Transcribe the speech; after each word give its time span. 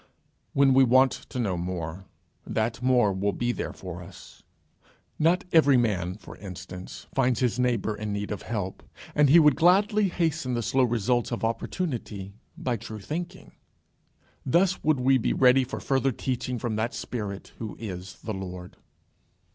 When 0.53 0.73
we 0.73 0.83
want 0.83 1.11
to 1.11 1.37
know 1.37 1.55
more, 1.55 2.05
that 2.43 2.81
more 2.81 3.13
will 3.13 3.33
be 3.33 3.51
there 3.51 3.71
for 3.71 4.01
us. 4.01 4.41
Not 5.19 5.43
every 5.51 5.77
man, 5.77 6.15
for 6.15 6.37
instance, 6.37 7.05
finds 7.13 7.39
his 7.41 7.59
neighbour 7.59 7.95
in 7.95 8.11
need 8.11 8.31
of 8.31 8.41
help, 8.41 8.81
and 9.13 9.29
he 9.29 9.37
would 9.37 9.55
gladly 9.55 10.09
hasten 10.09 10.55
the 10.55 10.63
slow 10.63 10.85
results 10.85 11.31
of 11.31 11.43
opportunity 11.45 12.33
by 12.57 12.77
true 12.77 12.97
thinking. 12.99 13.51
Thus 14.43 14.83
would 14.83 14.99
we 14.99 15.19
be 15.19 15.33
ready 15.33 15.63
for 15.63 15.79
further 15.79 16.11
teaching 16.11 16.57
from 16.57 16.77
that 16.77 16.95
Spirit 16.95 17.51
who 17.59 17.75
is 17.79 18.17
the 18.23 18.33
Lord. 18.33 18.77